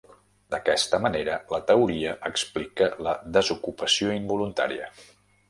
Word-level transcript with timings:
D'aquesta 0.53 0.99
manera, 1.03 1.35
la 1.55 1.59
teoria 1.71 2.15
explica 2.31 2.89
la 3.09 3.15
desocupació 3.37 4.19
involuntària. 4.23 4.91